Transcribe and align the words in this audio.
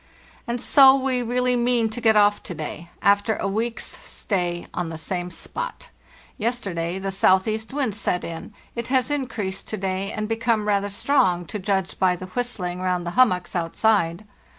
"And 0.47 0.59
so 0.59 0.95
we 0.95 1.21
really 1.21 1.55
mean 1.55 1.87
to 1.91 2.01
get 2.01 2.15
off 2.17 2.41
to 2.41 2.55
day, 2.55 2.89
after 3.03 3.35
a 3.35 3.47
week's 3.47 3.99
stay 4.03 4.65
on 4.73 4.89
the 4.89 4.97
same 4.97 5.29
spot. 5.29 5.89
Yesterday 6.39 6.97
the 6.97 7.11
southeast 7.11 7.71
wind 7.71 7.93
set 7.93 8.23
in; 8.23 8.51
it 8.73 8.87
has 8.87 9.11
increased 9.11 9.67
to 9.67 9.77
day 9.77 10.11
and 10.11 10.27
become 10.27 10.67
rather 10.67 10.89
strong, 10.89 11.45
to 11.45 11.59
judge 11.59 11.99
by 11.99 12.15
the 12.15 12.25
whistling 12.25 12.81
round 12.81 13.05
the 13.05 13.11
hummocks 13.11 13.55
outside. 13.55 14.25